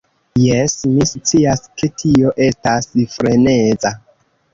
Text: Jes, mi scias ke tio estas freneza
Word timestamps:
Jes, 0.43 0.73
mi 0.93 1.05
scias 1.09 1.61
ke 1.81 1.89
tio 2.03 2.31
estas 2.47 2.89
freneza 3.13 3.93